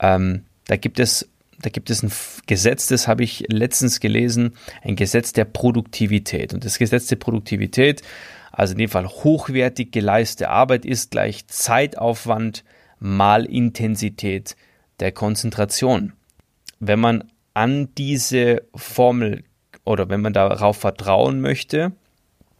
Ähm, 0.00 0.44
da 0.66 0.76
gibt 0.76 0.98
es 0.98 1.28
da 1.62 1.68
gibt 1.68 1.90
es 1.90 2.02
ein 2.02 2.10
Gesetz, 2.46 2.86
das 2.86 3.06
habe 3.06 3.22
ich 3.22 3.44
letztens 3.48 4.00
gelesen, 4.00 4.54
ein 4.82 4.96
Gesetz 4.96 5.34
der 5.34 5.44
Produktivität. 5.44 6.54
Und 6.54 6.64
das 6.64 6.78
Gesetz 6.78 7.06
der 7.08 7.16
Produktivität, 7.16 8.00
also 8.50 8.72
in 8.72 8.78
dem 8.78 8.88
Fall 8.88 9.06
hochwertig 9.06 9.92
geleistete 9.92 10.48
Arbeit, 10.48 10.86
ist 10.86 11.10
gleich 11.10 11.46
Zeitaufwand 11.48 12.64
mal 13.00 13.44
Intensität 13.44 14.56
der 15.00 15.12
Konzentration. 15.12 16.12
Wenn 16.78 17.00
man 17.00 17.24
an 17.54 17.88
diese 17.96 18.62
Formel 18.74 19.44
oder 19.84 20.08
wenn 20.08 20.20
man 20.20 20.32
darauf 20.32 20.76
vertrauen 20.76 21.40
möchte, 21.40 21.92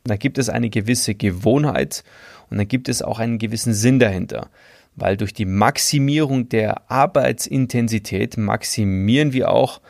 dann 0.04 0.18
gibt 0.18 0.38
es 0.38 0.48
eine 0.48 0.70
gewisse 0.70 1.14
Gewohnheit 1.14 2.02
und 2.48 2.58
dann 2.58 2.66
gibt 2.66 2.88
es 2.88 3.02
auch 3.02 3.18
einen 3.18 3.38
gewissen 3.38 3.74
Sinn 3.74 3.98
dahinter. 3.98 4.48
Weil 4.96 5.16
durch 5.16 5.32
die 5.32 5.44
Maximierung 5.44 6.48
der 6.48 6.90
Arbeitsintensität 6.90 8.36
maximieren 8.36 9.32
wir 9.32 9.50
auch 9.50 9.80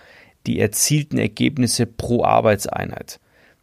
die 0.46 0.60
erzielten 0.60 1.18
Ergebnisse 1.18 1.86
pro 1.86 2.24
Arbeitseinheit. 2.24 3.18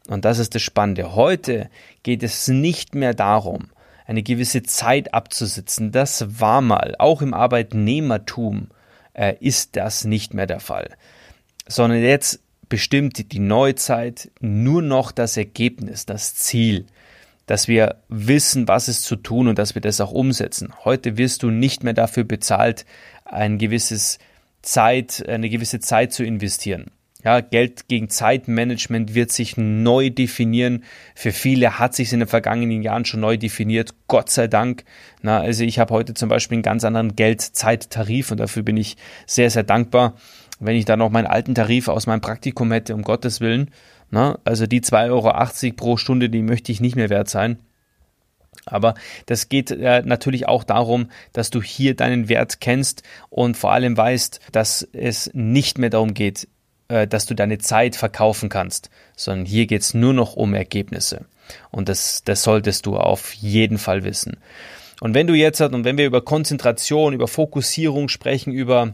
Und 0.08 0.26
das 0.26 0.40
ist 0.40 0.56
das 0.56 0.62
Spannende. 0.62 1.16
Heute 1.16 1.70
geht 2.04 2.24
es 2.24 2.48
nicht 2.48 2.96
mehr 2.96 3.14
darum, 3.14 3.68
eine 4.08 4.24
gewisse 4.24 4.64
Zeit 4.64 5.14
abzusitzen. 5.14 5.92
Das 5.92 6.40
war 6.40 6.62
mal, 6.62 6.96
auch 6.98 7.22
im 7.22 7.34
Arbeitnehmertum, 7.34 8.70
äh, 9.14 9.36
ist 9.42 9.76
das 9.76 10.06
nicht 10.06 10.34
mehr 10.34 10.48
der 10.48 10.62
Fall. 10.62 10.96
Sondern 11.68 12.02
jetzt 12.02 12.40
bestimmt 12.70 13.34
die 13.34 13.40
Neuzeit 13.40 14.32
nur 14.40 14.82
noch 14.82 15.12
das 15.12 15.36
Ergebnis, 15.36 16.06
das 16.06 16.36
Ziel, 16.36 16.86
dass 17.48 17.68
wir 17.68 17.98
wissen, 18.08 18.68
was 18.70 18.88
es 18.88 19.02
zu 19.02 19.18
tun 19.18 19.50
und 19.50 19.60
dass 19.60 19.76
wir 19.76 19.82
das 19.82 20.00
auch 20.00 20.12
umsetzen. 20.12 20.74
Heute 20.86 21.18
wirst 21.18 21.44
du 21.44 21.50
nicht 21.50 21.84
mehr 21.84 21.94
dafür 21.94 22.24
bezahlt, 22.24 22.86
ein 23.26 23.58
gewisses 23.58 24.20
Zeit, 24.62 25.28
eine 25.28 25.50
gewisse 25.50 25.82
Zeit 25.82 26.14
zu 26.14 26.24
investieren. 26.24 26.92
Ja, 27.28 27.42
Geld 27.42 27.90
gegen 27.90 28.08
Zeitmanagement 28.08 29.14
wird 29.14 29.34
sich 29.34 29.58
neu 29.58 30.10
definieren. 30.10 30.86
Für 31.14 31.34
viele 31.34 31.78
hat 31.78 31.94
sich 31.94 32.14
in 32.14 32.20
den 32.20 32.28
vergangenen 32.30 32.82
Jahren 32.82 33.04
schon 33.04 33.20
neu 33.20 33.36
definiert. 33.36 33.94
Gott 34.08 34.30
sei 34.30 34.48
Dank. 34.48 34.86
Na, 35.22 35.42
also 35.42 35.66
ich 35.66 35.78
habe 35.78 35.94
heute 35.94 36.14
zum 36.14 36.30
Beispiel 36.30 36.56
einen 36.56 36.64
ganz 36.64 36.86
anderen 36.86 37.18
Geld-Zeit-Tarif 37.18 38.32
und 38.32 38.40
dafür 38.40 38.64
bin 38.64 38.78
ich 38.78 38.96
sehr, 39.26 39.50
sehr 39.50 39.64
dankbar. 39.64 40.14
Wenn 40.62 40.78
ich 40.78 40.86
da 40.86 40.96
noch 40.96 41.10
meinen 41.10 41.28
alten 41.28 41.54
Tarif 41.54 41.90
aus 41.90 42.08
meinem 42.08 42.22
Praktikum 42.22 42.72
hätte, 42.72 42.96
um 42.96 43.02
Gottes 43.02 43.42
Willen. 43.42 43.72
Na, 44.10 44.40
also 44.46 44.66
die 44.66 44.80
2,80 44.80 45.10
Euro 45.12 45.76
pro 45.76 45.98
Stunde, 45.98 46.30
die 46.30 46.42
möchte 46.42 46.72
ich 46.72 46.80
nicht 46.80 46.96
mehr 46.96 47.10
wert 47.10 47.28
sein. 47.28 47.60
Aber 48.66 48.94
das 49.26 49.50
geht 49.50 49.72
äh, 49.72 50.02
natürlich 50.06 50.48
auch 50.48 50.64
darum, 50.64 51.10
dass 51.34 51.50
du 51.50 51.62
hier 51.62 51.94
deinen 51.94 52.30
Wert 52.30 52.62
kennst 52.62 53.04
und 53.30 53.58
vor 53.58 53.74
allem 53.74 53.98
weißt, 53.98 54.40
dass 54.54 54.88
es 54.94 55.30
nicht 55.34 55.78
mehr 55.78 55.90
darum 55.90 56.14
geht, 56.14 56.48
äh, 56.90 57.08
dass 57.08 57.26
du 57.26 57.34
deine 57.34 57.58
Zeit 57.58 57.96
verkaufen 57.96 58.50
kannst, 58.50 58.90
sondern 59.16 59.46
hier 59.46 59.68
geht 59.68 59.82
es 59.82 59.94
nur 59.94 60.14
noch 60.14 60.36
um 60.36 60.54
Ergebnisse. 60.54 61.26
Und 61.72 61.90
das, 61.90 62.24
das 62.24 62.44
solltest 62.44 62.86
du 62.86 62.98
auf 62.98 63.34
jeden 63.34 63.78
Fall 63.78 64.04
wissen. 64.04 64.38
Und 65.00 65.14
wenn 65.14 65.28
du 65.28 65.34
jetzt 65.34 65.62
und 65.62 65.84
wenn 65.84 65.98
wir 65.98 66.06
über 66.06 66.22
Konzentration, 66.22 67.14
über 67.14 67.28
Fokussierung 67.28 68.10
sprechen, 68.10 68.52
über 68.52 68.94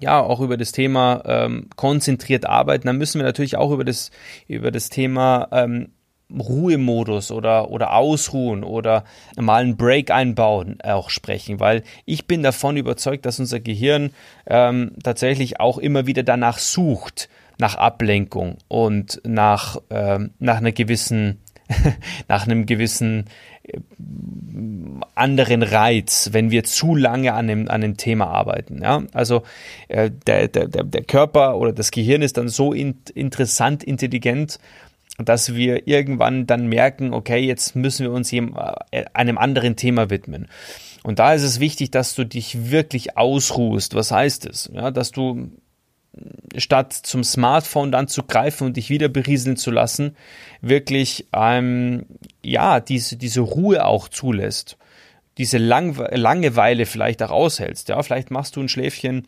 ja 0.00 0.20
auch 0.20 0.40
über 0.40 0.56
das 0.56 0.72
Thema 0.72 1.22
ähm, 1.26 1.70
konzentriert 1.76 2.44
arbeiten, 2.44 2.86
dann 2.86 2.98
müssen 2.98 3.20
wir 3.20 3.24
natürlich 3.24 3.56
auch 3.56 3.70
über 3.70 3.84
das 3.84 4.10
über 4.48 4.70
das 4.70 4.88
Thema 4.88 5.48
ähm, 5.52 5.92
Ruhemodus 6.30 7.30
oder, 7.30 7.70
oder 7.70 7.94
ausruhen 7.94 8.64
oder 8.64 9.04
mal 9.36 9.62
einen 9.62 9.76
Break 9.76 10.10
einbauen 10.10 10.78
auch 10.82 11.10
sprechen, 11.10 11.60
weil 11.60 11.84
ich 12.04 12.26
bin 12.26 12.42
davon 12.42 12.76
überzeugt, 12.76 13.26
dass 13.26 13.38
unser 13.38 13.60
Gehirn 13.60 14.10
ähm, 14.46 14.92
tatsächlich 15.02 15.60
auch 15.60 15.78
immer 15.78 16.06
wieder 16.06 16.24
danach 16.24 16.58
sucht, 16.58 17.28
nach 17.58 17.76
Ablenkung 17.76 18.58
und 18.68 19.20
nach, 19.24 19.78
ähm, 19.90 20.32
nach 20.38 20.58
einer 20.58 20.72
gewissen, 20.72 21.40
nach 22.28 22.46
einem 22.46 22.66
gewissen 22.66 23.26
äh, 23.62 23.78
anderen 25.14 25.62
Reiz, 25.62 26.30
wenn 26.32 26.50
wir 26.50 26.64
zu 26.64 26.94
lange 26.94 27.32
an 27.32 27.46
dem, 27.46 27.68
an 27.68 27.80
dem 27.80 27.96
Thema 27.96 28.26
arbeiten. 28.26 28.82
Ja? 28.82 29.04
Also 29.12 29.42
äh, 29.88 30.10
der, 30.26 30.48
der, 30.48 30.66
der 30.66 31.04
Körper 31.04 31.56
oder 31.56 31.72
das 31.72 31.90
Gehirn 31.90 32.22
ist 32.22 32.36
dann 32.36 32.48
so 32.48 32.72
in, 32.72 32.98
interessant, 33.14 33.82
intelligent 33.84 34.58
dass 35.18 35.54
wir 35.54 35.86
irgendwann 35.88 36.46
dann 36.46 36.66
merken, 36.66 37.14
okay, 37.14 37.38
jetzt 37.38 37.74
müssen 37.76 38.04
wir 38.04 38.12
uns 38.12 38.32
äh, 38.32 38.42
einem 39.14 39.38
anderen 39.38 39.76
Thema 39.76 40.10
widmen. 40.10 40.48
Und 41.02 41.18
da 41.18 41.34
ist 41.34 41.42
es 41.42 41.60
wichtig, 41.60 41.90
dass 41.90 42.14
du 42.14 42.24
dich 42.24 42.70
wirklich 42.70 43.16
ausruhst. 43.16 43.94
Was 43.94 44.10
heißt 44.10 44.46
es? 44.46 44.70
Ja, 44.74 44.90
dass 44.90 45.12
du 45.12 45.50
statt 46.56 46.92
zum 46.92 47.24
Smartphone 47.24 47.92
dann 47.92 48.08
zu 48.08 48.22
greifen 48.22 48.66
und 48.66 48.76
dich 48.76 48.90
wieder 48.90 49.08
berieseln 49.08 49.56
zu 49.56 49.70
lassen, 49.70 50.16
wirklich 50.60 51.26
ähm, 51.32 52.06
ja 52.42 52.80
diese 52.80 53.16
diese 53.16 53.40
Ruhe 53.40 53.84
auch 53.84 54.08
zulässt, 54.08 54.78
diese 55.38 55.58
Lang 55.58 55.96
Langeweile 56.12 56.86
vielleicht 56.86 57.22
auch 57.22 57.30
aushältst. 57.30 57.88
Ja, 57.88 58.02
vielleicht 58.02 58.30
machst 58.30 58.56
du 58.56 58.60
ein 58.62 58.68
Schläfchen, 58.68 59.26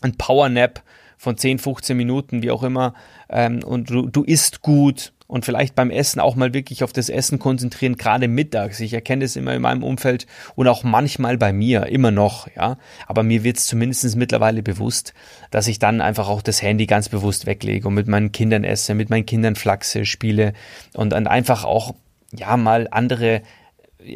ein 0.00 0.16
Power 0.16 0.48
Nap 0.48 0.82
von 1.18 1.36
10, 1.36 1.58
15 1.58 1.96
Minuten, 1.96 2.42
wie 2.42 2.50
auch 2.50 2.62
immer, 2.62 2.94
ähm, 3.28 3.62
und 3.62 3.90
du, 3.90 4.08
du 4.08 4.22
isst 4.22 4.62
gut 4.62 5.12
und 5.26 5.44
vielleicht 5.44 5.74
beim 5.74 5.90
Essen 5.90 6.20
auch 6.20 6.36
mal 6.36 6.54
wirklich 6.54 6.82
auf 6.82 6.92
das 6.94 7.10
Essen 7.10 7.38
konzentrieren, 7.38 7.96
gerade 7.96 8.28
mittags. 8.28 8.80
Ich 8.80 8.94
erkenne 8.94 9.26
es 9.26 9.36
immer 9.36 9.54
in 9.54 9.60
meinem 9.60 9.82
Umfeld 9.82 10.26
und 10.54 10.68
auch 10.68 10.84
manchmal 10.84 11.36
bei 11.36 11.52
mir, 11.52 11.86
immer 11.86 12.10
noch, 12.10 12.48
ja. 12.56 12.78
Aber 13.06 13.22
mir 13.22 13.44
wird 13.44 13.58
es 13.58 13.66
zumindest 13.66 14.16
mittlerweile 14.16 14.62
bewusst, 14.62 15.12
dass 15.50 15.68
ich 15.68 15.78
dann 15.78 16.00
einfach 16.00 16.28
auch 16.28 16.40
das 16.40 16.62
Handy 16.62 16.86
ganz 16.86 17.10
bewusst 17.10 17.44
weglege 17.44 17.86
und 17.86 17.94
mit 17.94 18.08
meinen 18.08 18.32
Kindern 18.32 18.64
esse, 18.64 18.94
mit 18.94 19.10
meinen 19.10 19.26
Kindern 19.26 19.54
Flachse 19.54 20.06
spiele 20.06 20.54
und 20.94 21.10
dann 21.10 21.26
einfach 21.26 21.64
auch, 21.64 21.94
ja, 22.32 22.56
mal 22.56 22.88
andere 22.90 23.42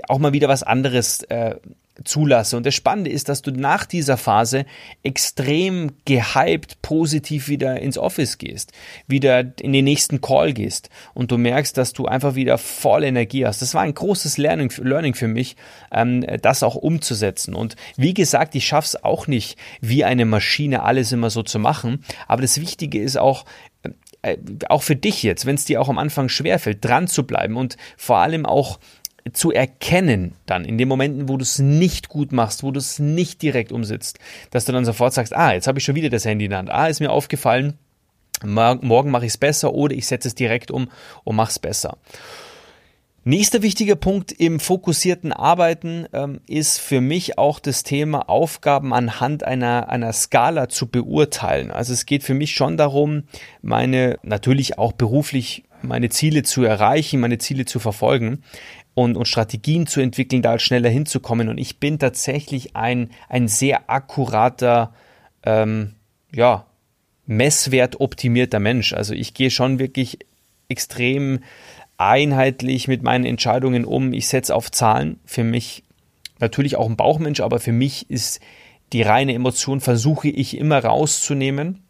auch 0.08 0.18
mal 0.18 0.32
wieder 0.32 0.48
was 0.48 0.62
anderes 0.62 1.22
äh, 1.24 1.56
zulasse. 2.04 2.56
Und 2.56 2.66
das 2.66 2.74
Spannende 2.74 3.10
ist, 3.10 3.28
dass 3.28 3.42
du 3.42 3.50
nach 3.50 3.86
dieser 3.86 4.16
Phase 4.16 4.64
extrem 5.02 5.92
gehypt 6.04 6.82
positiv 6.82 7.48
wieder 7.48 7.80
ins 7.80 7.98
Office 7.98 8.38
gehst, 8.38 8.72
wieder 9.06 9.40
in 9.60 9.72
den 9.72 9.84
nächsten 9.84 10.20
Call 10.20 10.52
gehst 10.52 10.90
und 11.14 11.30
du 11.30 11.38
merkst, 11.38 11.76
dass 11.76 11.92
du 11.92 12.06
einfach 12.06 12.34
wieder 12.34 12.58
voll 12.58 13.04
Energie 13.04 13.46
hast. 13.46 13.62
Das 13.62 13.74
war 13.74 13.82
ein 13.82 13.94
großes 13.94 14.38
Learning, 14.38 14.72
Learning 14.82 15.14
für 15.14 15.28
mich, 15.28 15.56
ähm, 15.90 16.24
das 16.40 16.62
auch 16.62 16.74
umzusetzen. 16.74 17.54
Und 17.54 17.76
wie 17.96 18.14
gesagt, 18.14 18.54
ich 18.54 18.66
schaff's 18.66 18.96
auch 18.96 19.26
nicht, 19.26 19.58
wie 19.80 20.04
eine 20.04 20.24
Maschine 20.24 20.82
alles 20.82 21.12
immer 21.12 21.30
so 21.30 21.42
zu 21.42 21.58
machen. 21.58 22.04
Aber 22.26 22.42
das 22.42 22.60
Wichtige 22.60 23.00
ist 23.00 23.16
auch, 23.16 23.44
äh, 24.22 24.36
auch 24.68 24.82
für 24.82 24.96
dich 24.96 25.22
jetzt, 25.22 25.46
wenn 25.46 25.56
es 25.56 25.64
dir 25.64 25.80
auch 25.80 25.88
am 25.88 25.98
Anfang 25.98 26.28
schwerfällt, 26.28 26.84
dran 26.84 27.08
zu 27.08 27.26
bleiben 27.26 27.56
und 27.56 27.76
vor 27.96 28.18
allem 28.18 28.46
auch 28.46 28.78
zu 29.32 29.52
erkennen, 29.52 30.34
dann 30.46 30.64
in 30.64 30.78
den 30.78 30.88
Momenten, 30.88 31.28
wo 31.28 31.36
du 31.36 31.42
es 31.42 31.58
nicht 31.58 32.08
gut 32.08 32.32
machst, 32.32 32.62
wo 32.62 32.70
du 32.70 32.78
es 32.78 32.98
nicht 32.98 33.42
direkt 33.42 33.72
umsetzt, 33.72 34.18
dass 34.50 34.64
du 34.64 34.72
dann 34.72 34.84
sofort 34.84 35.14
sagst, 35.14 35.34
ah, 35.34 35.52
jetzt 35.52 35.66
habe 35.66 35.78
ich 35.78 35.84
schon 35.84 35.94
wieder 35.94 36.10
das 36.10 36.24
Handy 36.24 36.46
in 36.46 36.50
der 36.50 36.58
Hand, 36.58 36.70
ah, 36.70 36.88
ist 36.88 37.00
mir 37.00 37.10
aufgefallen, 37.10 37.78
morgen 38.44 39.10
mache 39.10 39.26
ich 39.26 39.32
es 39.32 39.38
besser 39.38 39.72
oder 39.74 39.94
ich 39.94 40.06
setze 40.06 40.28
es 40.28 40.34
direkt 40.34 40.70
um 40.70 40.88
und 41.24 41.36
mache 41.36 41.50
es 41.50 41.58
besser. 41.58 41.96
Nächster 43.24 43.62
wichtiger 43.62 43.94
Punkt 43.94 44.32
im 44.32 44.58
fokussierten 44.58 45.32
Arbeiten 45.32 46.06
ähm, 46.12 46.40
ist 46.48 46.80
für 46.80 47.00
mich 47.00 47.38
auch 47.38 47.60
das 47.60 47.84
Thema 47.84 48.28
Aufgaben 48.28 48.92
anhand 48.92 49.44
einer, 49.44 49.88
einer 49.90 50.12
Skala 50.12 50.68
zu 50.68 50.88
beurteilen. 50.88 51.70
Also 51.70 51.92
es 51.92 52.04
geht 52.04 52.24
für 52.24 52.34
mich 52.34 52.52
schon 52.52 52.76
darum, 52.76 53.22
meine 53.62 54.18
natürlich 54.24 54.76
auch 54.76 54.90
beruflich 54.90 55.62
meine 55.82 56.08
Ziele 56.08 56.42
zu 56.42 56.64
erreichen, 56.64 57.20
meine 57.20 57.38
Ziele 57.38 57.64
zu 57.64 57.78
verfolgen 57.78 58.42
und, 58.94 59.16
und 59.16 59.26
Strategien 59.26 59.86
zu 59.86 60.00
entwickeln, 60.00 60.42
da 60.42 60.58
schneller 60.58 60.90
hinzukommen. 60.90 61.48
Und 61.48 61.58
ich 61.58 61.78
bin 61.78 61.98
tatsächlich 61.98 62.76
ein, 62.76 63.10
ein 63.28 63.48
sehr 63.48 63.90
akkurater, 63.90 64.92
ähm, 65.44 65.94
ja, 66.32 66.66
Messwert 67.24 68.00
optimierter 68.00 68.58
Mensch. 68.58 68.92
Also 68.92 69.14
ich 69.14 69.32
gehe 69.32 69.50
schon 69.50 69.78
wirklich 69.78 70.18
extrem 70.68 71.40
einheitlich 71.96 72.88
mit 72.88 73.02
meinen 73.02 73.24
Entscheidungen 73.24 73.84
um. 73.84 74.12
Ich 74.12 74.28
setze 74.28 74.54
auf 74.54 74.70
Zahlen. 74.70 75.20
Für 75.24 75.44
mich 75.44 75.84
natürlich 76.40 76.76
auch 76.76 76.88
ein 76.88 76.96
Bauchmensch, 76.96 77.40
aber 77.40 77.60
für 77.60 77.72
mich 77.72 78.10
ist 78.10 78.40
die 78.92 79.02
reine 79.02 79.34
Emotion, 79.34 79.80
versuche 79.80 80.28
ich 80.28 80.58
immer 80.58 80.84
rauszunehmen 80.84 81.82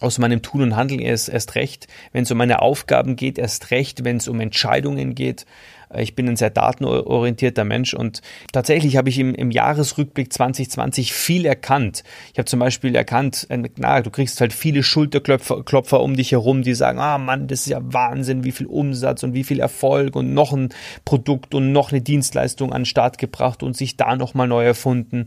aus 0.00 0.18
meinem 0.18 0.42
Tun 0.42 0.62
und 0.62 0.76
Handeln 0.76 1.00
erst, 1.00 1.28
erst 1.28 1.54
recht, 1.54 1.88
wenn 2.12 2.22
es 2.24 2.30
um 2.30 2.38
meine 2.38 2.62
Aufgaben 2.62 3.16
geht, 3.16 3.38
erst 3.38 3.70
recht, 3.70 4.04
wenn 4.04 4.16
es 4.18 4.28
um 4.28 4.40
Entscheidungen 4.40 5.14
geht. 5.14 5.46
Äh, 5.92 6.02
ich 6.02 6.14
bin 6.14 6.28
ein 6.28 6.36
sehr 6.36 6.50
datenorientierter 6.50 7.64
Mensch 7.64 7.94
und 7.94 8.22
tatsächlich 8.52 8.96
habe 8.96 9.08
ich 9.08 9.18
im, 9.18 9.34
im 9.34 9.50
Jahresrückblick 9.50 10.32
2020 10.32 11.12
viel 11.12 11.46
erkannt. 11.46 12.04
Ich 12.32 12.38
habe 12.38 12.46
zum 12.46 12.60
Beispiel 12.60 12.94
erkannt, 12.94 13.46
na, 13.76 14.00
du 14.00 14.10
kriegst 14.10 14.40
halt 14.40 14.52
viele 14.52 14.82
Schulterklopfer 14.82 15.62
Klopfer 15.64 16.00
um 16.00 16.16
dich 16.16 16.32
herum, 16.32 16.62
die 16.62 16.74
sagen, 16.74 16.98
ah 16.98 17.18
Mann, 17.18 17.48
das 17.48 17.60
ist 17.60 17.68
ja 17.68 17.80
Wahnsinn, 17.82 18.44
wie 18.44 18.52
viel 18.52 18.66
Umsatz 18.66 19.22
und 19.22 19.34
wie 19.34 19.44
viel 19.44 19.60
Erfolg 19.60 20.16
und 20.16 20.34
noch 20.34 20.52
ein 20.52 20.70
Produkt 21.04 21.54
und 21.54 21.72
noch 21.72 21.92
eine 21.92 22.00
Dienstleistung 22.00 22.72
an 22.72 22.82
den 22.82 22.86
Start 22.86 23.18
gebracht 23.18 23.62
und 23.62 23.76
sich 23.76 23.96
da 23.96 24.16
nochmal 24.16 24.48
neu 24.48 24.64
erfunden 24.64 25.26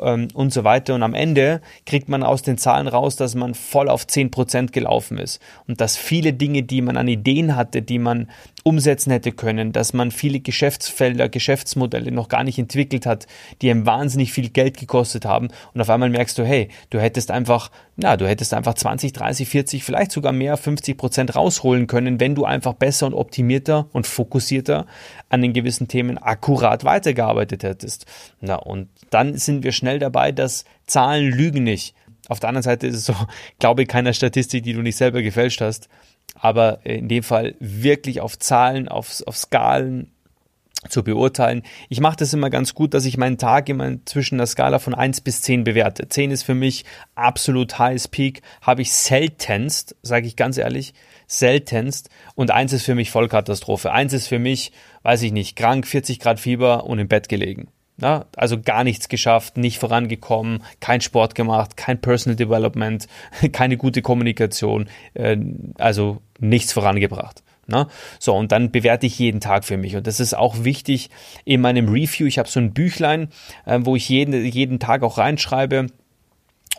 ähm, 0.00 0.28
und 0.34 0.52
so 0.52 0.64
weiter. 0.64 0.94
Und 0.94 1.02
am 1.02 1.14
Ende 1.14 1.60
kriegt 1.86 2.08
man 2.08 2.22
aus 2.22 2.42
den 2.42 2.58
Zahlen 2.58 2.88
raus, 2.88 3.16
dass 3.16 3.34
man 3.34 3.54
voll 3.54 3.88
auf 3.88 4.04
10% 4.04 4.72
gelaufen 4.72 5.18
ist 5.18 5.40
und 5.66 5.80
dass 5.80 5.96
viele 5.96 6.32
Dinge, 6.32 6.62
die 6.62 6.82
man 6.82 6.96
an 6.96 7.08
Ideen 7.08 7.56
hatte, 7.56 7.82
die 7.82 7.98
man 7.98 8.28
umsetzen 8.68 9.10
hätte 9.10 9.32
können, 9.32 9.72
dass 9.72 9.94
man 9.94 10.10
viele 10.10 10.40
Geschäftsfelder, 10.40 11.30
Geschäftsmodelle 11.30 12.12
noch 12.12 12.28
gar 12.28 12.44
nicht 12.44 12.58
entwickelt 12.58 13.06
hat, 13.06 13.26
die 13.62 13.70
einem 13.70 13.86
wahnsinnig 13.86 14.30
viel 14.30 14.50
Geld 14.50 14.76
gekostet 14.76 15.24
haben 15.24 15.48
und 15.72 15.80
auf 15.80 15.88
einmal 15.88 16.10
merkst 16.10 16.36
du, 16.36 16.44
hey, 16.44 16.68
du 16.90 17.00
hättest 17.00 17.30
einfach, 17.30 17.70
na, 17.96 18.18
du 18.18 18.28
hättest 18.28 18.52
einfach 18.52 18.74
20, 18.74 19.14
30, 19.14 19.48
40, 19.48 19.84
vielleicht 19.84 20.12
sogar 20.12 20.32
mehr, 20.32 20.58
50 20.58 20.98
Prozent 20.98 21.34
rausholen 21.34 21.86
können, 21.86 22.20
wenn 22.20 22.34
du 22.34 22.44
einfach 22.44 22.74
besser 22.74 23.06
und 23.06 23.14
optimierter 23.14 23.88
und 23.92 24.06
fokussierter 24.06 24.84
an 25.30 25.40
den 25.40 25.54
gewissen 25.54 25.88
Themen 25.88 26.18
akkurat 26.18 26.84
weitergearbeitet 26.84 27.62
hättest. 27.62 28.04
Na, 28.42 28.56
und 28.56 28.88
dann 29.08 29.38
sind 29.38 29.64
wir 29.64 29.72
schnell 29.72 29.98
dabei, 29.98 30.30
dass 30.30 30.66
Zahlen 30.86 31.32
lügen 31.32 31.62
nicht. 31.62 31.94
Auf 32.28 32.38
der 32.38 32.50
anderen 32.50 32.64
Seite 32.64 32.86
ist 32.86 32.96
es 32.96 33.06
so, 33.06 33.14
glaube 33.58 33.86
keiner 33.86 34.12
Statistik, 34.12 34.62
die 34.62 34.74
du 34.74 34.82
nicht 34.82 34.96
selber 34.96 35.22
gefälscht 35.22 35.62
hast 35.62 35.88
aber 36.40 36.84
in 36.84 37.08
dem 37.08 37.22
Fall 37.22 37.54
wirklich 37.60 38.20
auf 38.20 38.38
Zahlen, 38.38 38.88
auf, 38.88 39.22
auf 39.26 39.36
Skalen 39.36 40.12
zu 40.88 41.02
beurteilen. 41.02 41.62
Ich 41.88 42.00
mache 42.00 42.16
das 42.16 42.32
immer 42.32 42.50
ganz 42.50 42.74
gut, 42.74 42.94
dass 42.94 43.04
ich 43.04 43.16
meinen 43.16 43.36
Tag 43.36 43.68
immer 43.68 43.96
zwischen 44.04 44.38
der 44.38 44.46
Skala 44.46 44.78
von 44.78 44.94
1 44.94 45.22
bis 45.22 45.42
10 45.42 45.64
bewerte. 45.64 46.08
10 46.08 46.30
ist 46.30 46.44
für 46.44 46.54
mich 46.54 46.84
absolut 47.16 47.78
highest 47.78 48.12
peak, 48.12 48.42
habe 48.62 48.82
ich 48.82 48.92
seltenst, 48.92 49.96
sage 50.02 50.26
ich 50.26 50.36
ganz 50.36 50.56
ehrlich, 50.56 50.94
seltenst 51.26 52.10
und 52.36 52.52
1 52.52 52.72
ist 52.72 52.84
für 52.84 52.94
mich 52.94 53.10
Vollkatastrophe. 53.10 53.90
1 53.90 54.12
ist 54.12 54.28
für 54.28 54.38
mich, 54.38 54.72
weiß 55.02 55.22
ich 55.22 55.32
nicht, 55.32 55.56
krank, 55.56 55.86
40 55.86 56.20
Grad 56.20 56.38
Fieber 56.38 56.84
und 56.84 57.00
im 57.00 57.08
Bett 57.08 57.28
gelegen. 57.28 57.68
Ja, 58.00 58.26
also 58.36 58.60
gar 58.60 58.84
nichts 58.84 59.08
geschafft, 59.08 59.56
nicht 59.56 59.78
vorangekommen, 59.78 60.62
kein 60.78 61.00
Sport 61.00 61.34
gemacht, 61.34 61.76
kein 61.76 62.00
Personal 62.00 62.36
Development, 62.36 63.08
keine 63.52 63.76
gute 63.76 64.02
Kommunikation, 64.02 64.88
äh, 65.14 65.36
also 65.78 66.22
nichts 66.38 66.72
vorangebracht. 66.72 67.42
Ne? 67.66 67.86
So, 68.18 68.34
und 68.34 68.50
dann 68.50 68.70
bewerte 68.70 69.06
ich 69.06 69.18
jeden 69.18 69.40
Tag 69.40 69.64
für 69.64 69.76
mich. 69.76 69.94
Und 69.94 70.06
das 70.06 70.20
ist 70.20 70.34
auch 70.34 70.64
wichtig 70.64 71.10
in 71.44 71.60
meinem 71.60 71.88
Review. 71.88 72.26
Ich 72.26 72.38
habe 72.38 72.48
so 72.48 72.60
ein 72.60 72.72
Büchlein, 72.72 73.28
äh, 73.66 73.80
wo 73.82 73.94
ich 73.94 74.08
jeden, 74.08 74.44
jeden 74.46 74.78
Tag 74.78 75.02
auch 75.02 75.18
reinschreibe. 75.18 75.88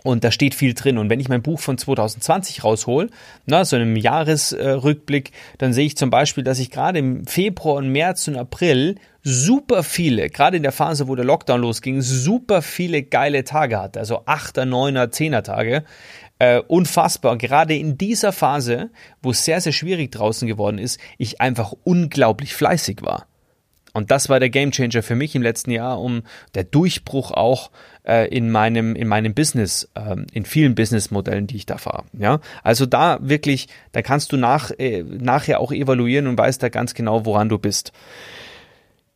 Und 0.03 0.23
da 0.23 0.31
steht 0.31 0.55
viel 0.55 0.73
drin. 0.73 0.97
Und 0.97 1.09
wenn 1.09 1.19
ich 1.19 1.29
mein 1.29 1.41
Buch 1.41 1.59
von 1.59 1.77
2020 1.77 2.63
raushol, 2.63 3.09
na, 3.45 3.65
so 3.65 3.75
einem 3.75 3.95
Jahresrückblick, 3.95 5.31
dann 5.57 5.73
sehe 5.73 5.85
ich 5.85 5.97
zum 5.97 6.09
Beispiel, 6.09 6.43
dass 6.43 6.59
ich 6.59 6.71
gerade 6.71 6.99
im 6.99 7.25
Februar 7.25 7.75
und 7.75 7.89
März 7.89 8.27
und 8.27 8.37
April 8.37 8.95
super 9.21 9.83
viele, 9.83 10.29
gerade 10.29 10.57
in 10.57 10.63
der 10.63 10.71
Phase, 10.71 11.07
wo 11.07 11.15
der 11.15 11.25
Lockdown 11.25 11.59
losging, 11.59 12.01
super 12.01 12.61
viele 12.61 13.03
geile 13.03 13.43
Tage 13.43 13.79
hatte. 13.79 13.99
Also 13.99 14.21
8er, 14.21 14.63
9er, 14.63 15.11
10er 15.11 15.43
Tage 15.43 15.83
äh, 16.39 16.61
unfassbar. 16.67 17.37
Gerade 17.37 17.75
in 17.75 17.97
dieser 17.97 18.31
Phase, 18.31 18.89
wo 19.21 19.31
es 19.31 19.45
sehr, 19.45 19.61
sehr 19.61 19.73
schwierig 19.73 20.11
draußen 20.11 20.47
geworden 20.47 20.79
ist, 20.79 20.99
ich 21.17 21.41
einfach 21.41 21.73
unglaublich 21.83 22.55
fleißig 22.55 23.01
war. 23.01 23.28
Und 23.93 24.11
das 24.11 24.29
war 24.29 24.39
der 24.39 24.49
Gamechanger 24.49 25.01
für 25.03 25.15
mich 25.15 25.35
im 25.35 25.41
letzten 25.41 25.71
Jahr, 25.71 25.99
um 25.99 26.23
der 26.53 26.63
Durchbruch 26.63 27.31
auch 27.31 27.71
äh, 28.07 28.27
in 28.27 28.51
meinem 28.51 28.95
in 28.95 29.07
meinem 29.07 29.33
Business, 29.33 29.89
äh, 29.95 30.15
in 30.33 30.45
vielen 30.45 30.75
Businessmodellen, 30.75 31.47
die 31.47 31.57
ich 31.57 31.65
da 31.65 31.77
fahre. 31.77 32.03
Ja, 32.17 32.39
also 32.63 32.85
da 32.85 33.19
wirklich, 33.21 33.67
da 33.91 34.01
kannst 34.01 34.31
du 34.31 34.37
nach 34.37 34.71
äh, 34.77 35.03
nachher 35.03 35.59
auch 35.59 35.71
evaluieren 35.71 36.27
und 36.27 36.37
weißt 36.37 36.61
da 36.61 36.69
ganz 36.69 36.93
genau, 36.93 37.25
woran 37.25 37.49
du 37.49 37.57
bist. 37.57 37.91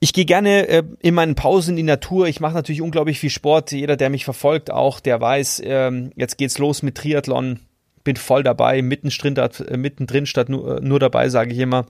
Ich 0.04 0.12
gehe 0.12 0.26
gerne 0.26 0.68
äh, 0.68 0.84
in 1.00 1.14
meinen 1.14 1.36
Pausen 1.36 1.72
in 1.72 1.78
die 1.78 1.84
Natur. 1.84 2.28
Ich 2.28 2.42
mache 2.42 2.56
natürlich 2.56 2.82
unglaublich 2.82 3.22
viel 3.22 3.30
Sport. 3.30 3.72
Jeder, 3.72 3.96
der 3.96 4.10
mich 4.10 4.26
verfolgt, 4.26 4.70
auch, 4.70 5.00
der 5.00 5.22
weiß, 5.22 5.62
ähm, 5.64 6.12
jetzt 6.18 6.38
geht's 6.38 6.58
los 6.58 6.84
mit 6.84 6.96
Triathlon. 6.96 7.62
Bin 8.04 8.18
voll 8.18 8.44
dabei, 8.44 8.82
mittendrin, 8.82 9.38
äh, 9.38 9.78
mittendrin 9.78 10.26
statt 10.26 10.50
nur, 10.50 10.80
äh, 10.80 10.82
nur 10.82 11.00
dabei, 11.00 11.30
sage 11.30 11.54
ich 11.54 11.60
immer. 11.60 11.86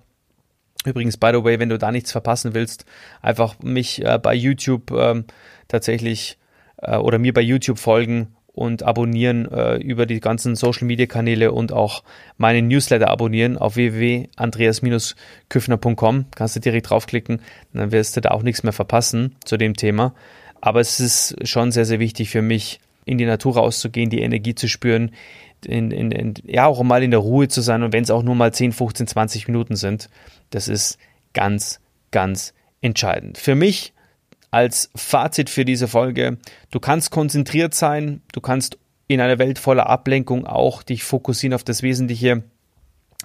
Übrigens, 0.86 1.18
by 1.18 1.32
the 1.34 1.44
way, 1.44 1.60
wenn 1.60 1.70
du 1.70 1.78
da 1.78 1.92
nichts 1.92 2.12
verpassen 2.12 2.54
willst, 2.54 2.86
einfach 3.22 3.56
mich 3.62 4.04
äh, 4.04 4.20
bei 4.22 4.34
YouTube 4.34 4.92
ähm, 4.92 5.26
tatsächlich 5.68 6.38
äh, 6.82 6.98
oder 6.98 7.20
mir 7.20 7.34
bei 7.34 7.42
YouTube 7.42 7.80
folgen 7.80 8.36
und 8.54 8.84
abonnieren 8.84 9.52
äh, 9.52 9.76
über 9.78 10.06
die 10.06 10.20
ganzen 10.20 10.56
Social 10.56 10.86
Media 10.86 11.08
Kanäle 11.08 11.52
und 11.52 11.74
auch 11.74 12.04
meinen 12.38 12.68
Newsletter 12.68 13.10
abonnieren 13.10 13.58
auf 13.58 13.76
www.andreas-küffner.com. 13.76 16.26
Kannst 16.36 16.56
du 16.56 16.60
direkt 16.60 16.92
draufklicken, 16.92 17.42
dann 17.74 17.92
wirst 17.92 18.16
du 18.16 18.22
da 18.22 18.30
auch 18.32 18.44
nichts 18.44 18.62
mehr 18.64 18.74
verpassen 18.74 19.36
zu 19.44 19.58
dem 19.58 19.76
Thema. 19.76 20.14
Aber 20.62 20.80
es 20.80 21.00
ist 21.00 21.36
schon 21.48 21.72
sehr, 21.72 21.86
sehr 21.86 22.00
wichtig 22.00 22.30
für 22.30 22.44
mich, 22.44 22.80
in 23.06 23.18
die 23.18 23.26
Natur 23.26 23.56
rauszugehen, 23.56 24.10
die 24.10 24.22
Energie 24.22 24.56
zu 24.56 24.70
spüren, 24.70 25.12
in, 25.66 25.92
in, 25.92 26.12
in, 26.12 26.34
ja, 26.46 26.66
auch 26.66 26.82
mal 26.84 27.04
in 27.04 27.12
der 27.12 27.20
Ruhe 27.20 27.48
zu 27.48 27.62
sein 27.62 27.84
und 27.84 27.94
wenn 27.94 28.04
es 28.04 28.12
auch 28.12 28.24
nur 28.24 28.36
mal 28.36 28.54
10, 28.54 28.72
15, 28.72 29.08
20 29.08 29.48
Minuten 29.48 29.76
sind, 29.76 30.10
das 30.50 30.68
ist 30.68 30.98
ganz, 31.34 31.80
ganz 32.12 32.54
entscheidend. 32.82 33.38
Für 33.38 33.56
mich 33.56 33.94
als 34.52 34.92
Fazit 34.96 35.50
für 35.50 35.66
diese 35.66 35.88
Folge, 35.88 36.38
du 36.70 36.80
kannst 36.80 37.10
konzentriert 37.10 37.74
sein, 37.74 38.22
du 38.34 38.40
kannst 38.40 38.78
in 39.08 39.20
einer 39.20 39.40
Welt 39.40 39.58
voller 39.58 39.90
Ablenkung 39.90 40.46
auch 40.46 40.84
dich 40.84 41.04
fokussieren 41.04 41.56
auf 41.56 41.64
das 41.64 41.82
Wesentliche. 41.82 42.44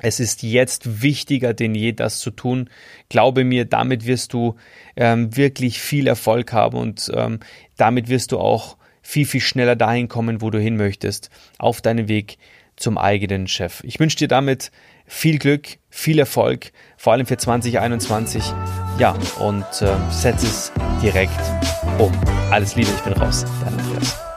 Es 0.01 0.21
ist 0.21 0.43
jetzt 0.43 1.03
wichtiger 1.03 1.53
denn 1.53 1.75
je, 1.75 1.93
das 1.93 2.21
zu 2.21 2.31
tun. 2.31 2.71
Glaube 3.11 3.45
mir, 3.45 3.67
damit 3.67 4.07
wirst 4.07 4.33
du 4.33 4.55
ähm, 4.97 5.37
wirklich 5.37 5.81
viel 5.81 6.07
Erfolg 6.07 6.53
haben 6.55 6.79
und 6.79 7.11
ähm, 7.15 7.41
damit 7.77 8.09
wirst 8.09 8.33
du 8.33 8.39
auch 8.39 8.78
viel, 9.09 9.25
viel 9.25 9.41
schneller 9.41 9.75
dahin 9.75 10.07
kommen, 10.07 10.43
wo 10.43 10.51
du 10.51 10.61
hin 10.61 10.77
möchtest, 10.77 11.31
auf 11.59 11.81
deinem 11.81 12.09
Weg 12.09 12.37
zum 12.77 12.99
eigenen 12.99 13.49
Chef. 13.49 13.83
Ich 13.83 13.99
wünsche 13.99 14.19
dir 14.19 14.29
damit 14.29 14.71
viel 15.07 15.39
Glück, 15.39 15.79
viel 15.89 16.19
Erfolg, 16.19 16.73
vor 16.99 17.15
allem 17.15 17.25
für 17.25 17.39
2021. 17.39 18.43
Ja, 18.99 19.17
und 19.41 19.65
äh, 19.81 19.97
setz 20.11 20.43
es 20.43 20.73
direkt 21.03 21.41
um. 21.99 22.13
Alles 22.51 22.77
Liebe, 22.77 22.91
ich 22.95 23.03
bin 23.03 23.15
raus. 23.15 23.47
Dein 23.65 23.79
Andreas. 23.79 24.28